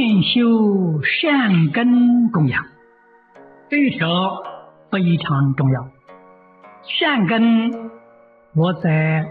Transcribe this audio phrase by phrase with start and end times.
[0.00, 2.64] 念修善根供养，
[3.68, 4.42] 这一条
[4.90, 5.90] 非常重要。
[6.98, 7.90] 善根，
[8.54, 9.28] 我在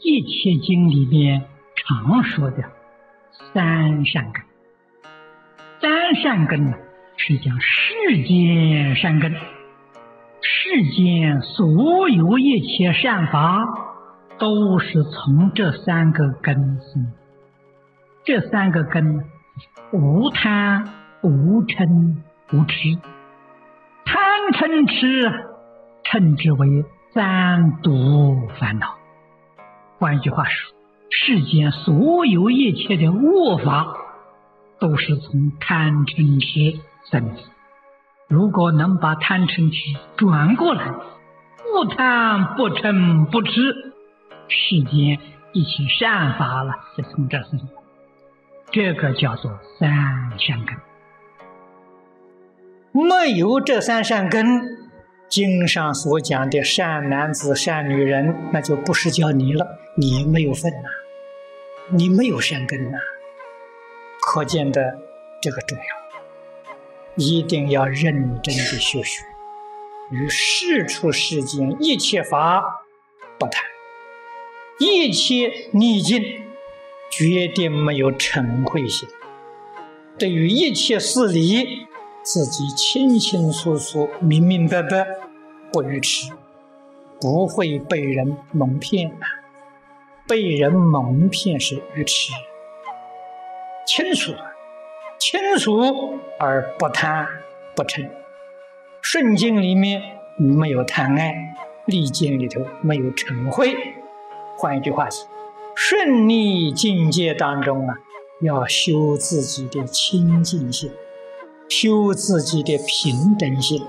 [0.00, 1.42] 一切经里边
[1.74, 2.62] 常说的
[3.52, 4.42] 三善根。
[5.80, 6.76] 三善根呢，
[7.16, 13.58] 是讲世间善根，世间所有一切善法，
[14.38, 17.12] 都是从这三个根生。
[18.24, 19.24] 这三个根呢，
[19.92, 20.88] 无贪、
[21.22, 22.16] 无嗔、
[22.52, 22.98] 无痴。
[24.04, 24.14] 贪
[24.52, 25.30] 嗔痴，
[26.04, 28.96] 称之为三毒烦恼。
[29.98, 30.74] 换句话说，
[31.10, 33.86] 世间所有一切的恶法，
[34.80, 37.40] 都是从贪嗔痴生的。
[38.28, 40.92] 如果能把贪嗔痴转过来，
[41.72, 43.94] 不贪不嗔不痴，
[44.48, 45.20] 世间
[45.52, 47.60] 一切善法了，就从这生。
[48.72, 49.90] 这个叫做三
[50.38, 50.74] 善根，
[52.92, 54.46] 没有这三善根，
[55.28, 60.88] 经上所讲的善男子、善女人，那就不是叫你了，你没有份呐，
[61.90, 62.96] 你没有善根呐，
[64.22, 64.98] 可见的
[65.42, 65.84] 这个重要，
[67.16, 69.22] 一定要认真的修学，
[70.10, 72.86] 与世出世间一切法
[73.38, 73.62] 不谈，
[74.78, 76.22] 一切逆境。
[77.14, 79.06] 绝对没有嗔恚心，
[80.18, 81.86] 对于一切事理，
[82.22, 85.06] 自己清清楚楚、明明白白，
[85.70, 86.32] 不愚痴，
[87.20, 89.12] 不会被人蒙骗。
[90.26, 92.32] 被人蒙骗是愚痴，
[93.86, 94.32] 清楚，
[95.18, 97.28] 清楚而不贪
[97.76, 98.08] 不嗔。
[99.02, 100.00] 顺境里面
[100.38, 103.68] 没有贪爱，逆境里头没有嗔恚。
[104.56, 105.28] 换一句话说。
[105.74, 107.94] 顺利境界当中啊，
[108.40, 110.90] 要修自己的清净心，
[111.68, 113.82] 修自己的平等心，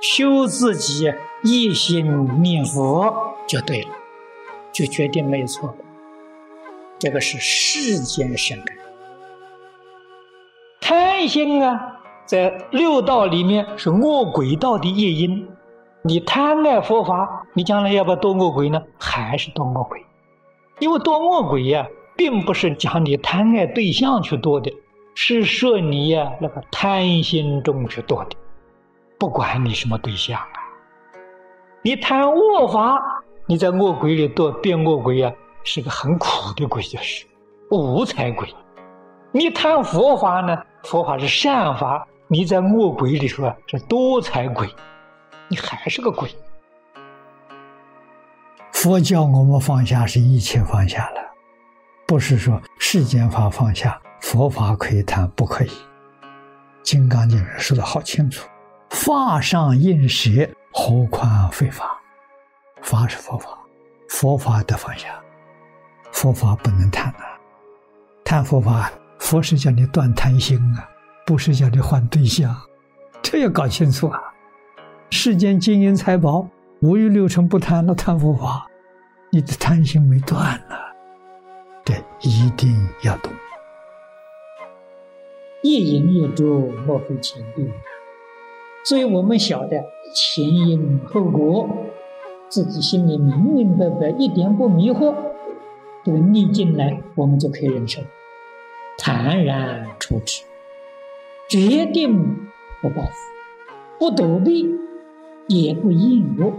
[0.00, 1.12] 修自己
[1.42, 3.88] 一心念佛就对了，
[4.72, 5.74] 就决定没有错。
[6.98, 8.76] 这个是世间善根。
[10.80, 15.48] 贪心啊，在六道里面是恶鬼道的业因。
[16.02, 18.80] 你贪爱佛法，你将来要不要堕恶鬼呢？
[18.98, 20.04] 还是堕恶鬼？
[20.78, 24.70] 因为堕恶鬼呀，并不是讲你贪爱对象去堕的，
[25.14, 28.36] 是说你呀那个贪心中去堕的。
[29.18, 30.60] 不管你什么对象啊，
[31.82, 33.00] 你贪恶法，
[33.46, 35.32] 你在恶鬼里堕变恶鬼呀，
[35.64, 37.24] 是个很苦的鬼，就是
[37.70, 38.46] 无才鬼。
[39.32, 44.68] 你贪佛法呢，佛法是善法，你在恶鬼里头啊是多才鬼，
[45.48, 46.28] 你还是个鬼。
[48.76, 51.20] 佛教我们放下是一切放下了，
[52.06, 55.68] 不是说世间法放下，佛法可以谈不可以。
[56.82, 58.46] 《金刚经》说的好清楚
[58.90, 60.30] ：“法上应舍，
[60.74, 61.86] 何况非法？
[62.82, 63.48] 法是佛法，
[64.10, 65.08] 佛法得放下，
[66.12, 67.24] 佛法不能谈啊！
[68.26, 70.86] 谈佛法，佛是叫你断贪心啊，
[71.24, 72.54] 不是叫你换对象，
[73.22, 74.20] 这要搞清楚啊！
[75.08, 76.46] 世间金银财宝。”
[76.80, 78.66] 五欲六尘不贪，那贪佛法，
[79.30, 80.76] 你的贪心没断呢。
[81.84, 82.70] 这一定
[83.02, 83.32] 要懂。
[85.62, 86.44] 一因一果，
[86.86, 87.72] 莫非前定。
[88.84, 89.82] 所以我们晓得
[90.14, 91.68] 前因后果，
[92.48, 95.14] 自己心里明明白白，一点不迷惑。
[96.04, 98.02] 这个逆境来，我们就可以忍受，
[98.98, 100.44] 坦然处之，
[101.48, 102.36] 决定
[102.80, 103.10] 不报复，
[103.98, 104.72] 不躲避，
[105.48, 106.52] 也不应恶。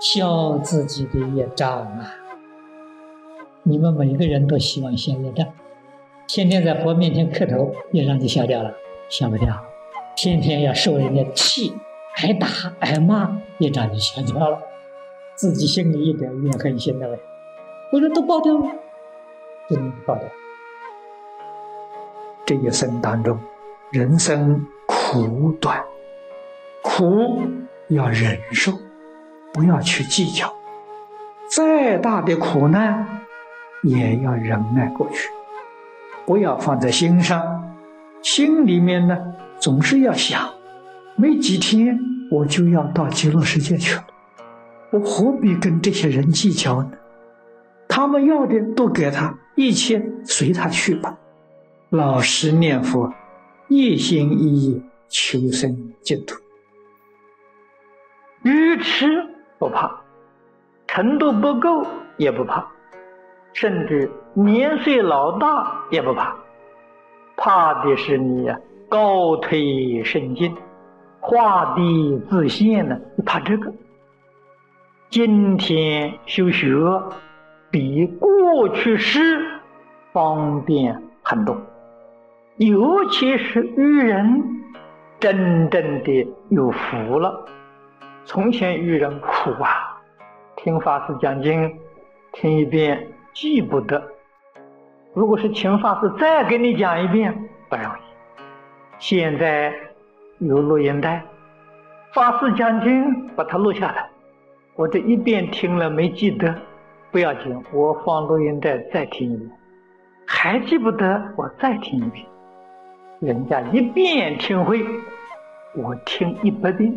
[0.00, 2.14] 消自己的业障啊！
[3.64, 5.44] 你们每个人都希望消业障，
[6.28, 8.72] 天天在佛面前磕头，业障就消掉了，
[9.08, 9.60] 消不掉。
[10.16, 11.72] 天天要受人家气、
[12.22, 12.46] 挨打、
[12.78, 14.60] 挨骂，业障就消掉了。
[15.34, 17.18] 自己心里一点怨恨心都没有，
[17.92, 18.66] 我说都爆掉了，
[19.68, 20.28] 都爆掉。
[22.46, 23.36] 这一生当中，
[23.90, 25.84] 人生苦短，
[26.82, 27.42] 苦
[27.88, 28.72] 要忍受。
[29.50, 30.54] 不要去计较，
[31.50, 33.24] 再大的苦难
[33.82, 35.28] 也要忍耐过去，
[36.26, 37.74] 不要放在心上。
[38.22, 39.16] 心里面呢，
[39.58, 40.50] 总是要想，
[41.16, 41.98] 没几天
[42.30, 44.04] 我就要到极乐世界去了，
[44.92, 46.92] 我何必跟这些人计较呢？
[47.88, 51.18] 他们要的都给他，一切随他去吧。
[51.88, 53.12] 老实念佛，
[53.68, 56.36] 一心一意求生净土，
[58.48, 59.26] 愚痴。
[59.58, 59.90] 不怕，
[60.86, 61.84] 程度不够
[62.16, 62.64] 也不怕，
[63.52, 66.36] 甚至年岁老大也不怕，
[67.36, 68.56] 怕的是你呀
[68.88, 70.56] 高推深进，
[71.18, 73.72] 画地自限呢，你怕这个。
[75.10, 76.68] 今天修学
[77.72, 79.44] 比过去时
[80.12, 81.56] 方便很多，
[82.58, 84.62] 尤其是愚人
[85.18, 87.44] 真正的有福了。
[88.28, 89.98] 从前愚人苦啊，
[90.54, 91.78] 听法师讲经，
[92.30, 94.06] 听一遍记不得。
[95.14, 97.32] 如果是请法师再给你讲一遍，
[97.70, 97.98] 不容易。
[98.98, 99.72] 现在
[100.40, 101.24] 有录音带，
[102.12, 104.10] 法师讲经把它录下来，
[104.76, 106.54] 我这一遍听了没记得，
[107.10, 109.50] 不要紧，我放录音带再听一遍，
[110.26, 112.26] 还记不得，我再听一遍。
[113.20, 114.84] 人家一遍听会，
[115.74, 116.94] 我听一百遍。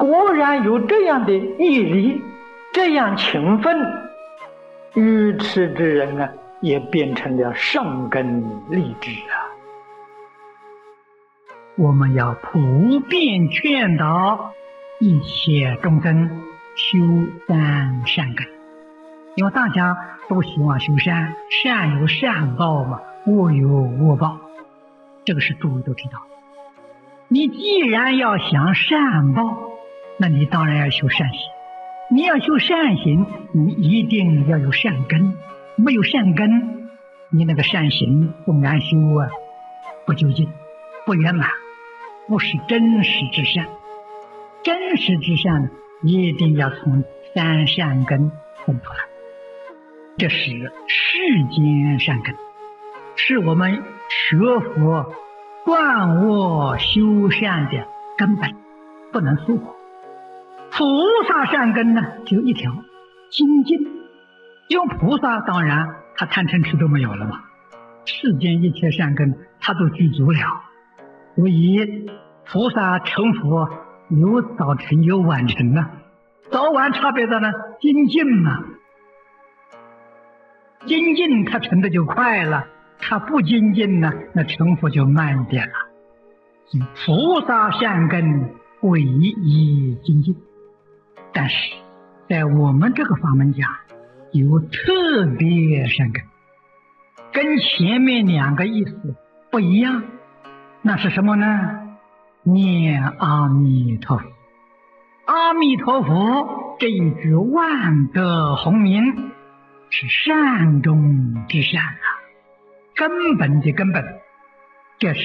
[0.00, 2.22] 果然有这样的毅力，
[2.72, 3.78] 这样勤奋，
[4.94, 6.26] 愚痴之人呢！
[6.62, 9.36] 也变成了上根立志啊！
[11.76, 14.52] 我们要普遍劝导
[15.00, 16.30] 一切众生
[16.76, 16.98] 修
[17.46, 18.46] 善善根，
[19.36, 19.96] 因为大家
[20.30, 24.38] 都希望修善，善有善报嘛，恶有恶报，
[25.26, 26.22] 这个是诸位都知道。
[27.28, 29.69] 你既然要想善报，
[30.20, 31.38] 那你当然要修善行。
[32.10, 35.34] 你要修善行，你一定要有善根。
[35.76, 36.90] 没有善根，
[37.30, 39.30] 你那个善行不安修啊，
[40.04, 40.46] 不究竟，
[41.06, 41.48] 不圆满，
[42.28, 43.66] 不是真实之善。
[44.62, 45.70] 真实之善
[46.02, 47.02] 一定要从
[47.34, 48.30] 三善根
[48.66, 48.98] 分出来，
[50.18, 50.36] 这是
[50.86, 52.36] 世间善根，
[53.16, 55.14] 是我们学佛
[55.64, 57.86] 断恶修善的
[58.18, 58.54] 根本，
[59.12, 59.79] 不能疏忽。
[60.80, 60.86] 菩
[61.28, 62.72] 萨善根呢，就一条，
[63.28, 63.78] 精进。
[64.70, 65.86] 用菩萨，当然
[66.16, 67.38] 他贪嗔痴都没有了嘛。
[68.06, 70.38] 世间一切善根，他都具足了。
[71.36, 72.08] 所以
[72.46, 73.68] 菩萨成佛
[74.08, 75.90] 有早成有晚成啊，
[76.50, 78.64] 早晚差别在呢，精进嘛。
[80.86, 82.66] 精进他成的就快了，
[82.98, 85.74] 他不精进呢，那成佛就慢一点了。
[87.04, 90.34] 菩萨善根唯一精进，
[91.32, 91.54] 但是
[92.28, 93.68] 在我们这个法门讲。
[94.32, 96.22] 有特别善根，
[97.32, 99.16] 跟前面两个意思
[99.50, 100.04] 不一样，
[100.82, 101.46] 那是什么呢？
[102.44, 104.24] 念阿弥陀佛，
[105.24, 109.32] 阿弥陀佛这一句万德洪名，
[109.90, 112.06] 是善中之善啊，
[112.94, 114.04] 根本的根本，
[115.00, 115.20] 这是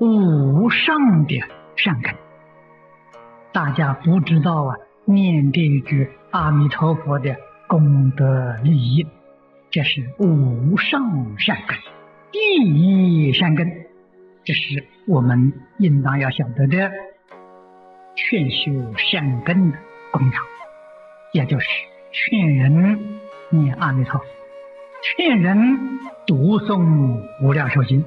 [0.00, 1.40] 无上的
[1.76, 2.14] 善根。
[3.54, 7.36] 大家不知道啊，念这一句阿弥陀佛的。
[7.66, 9.06] 功德利益，
[9.70, 11.78] 这是无上善根，
[12.30, 12.38] 第
[12.70, 13.86] 一善根，
[14.44, 16.92] 这是我们应当要晓得的
[18.14, 19.78] 劝修善根的
[20.12, 20.42] 功养，
[21.32, 21.66] 也就是
[22.12, 22.98] 劝人
[23.48, 24.26] 念阿弥陀佛，
[25.16, 28.04] 劝人读诵无量寿经。